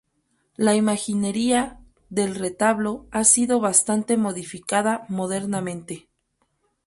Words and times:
La 0.57 0.73
imaginería 0.75 1.79
del 2.09 2.33
retablo 2.33 3.05
ha 3.11 3.23
sido 3.23 3.59
bastante 3.59 4.17
modificada 4.17 5.05
modernamente. 5.09 6.09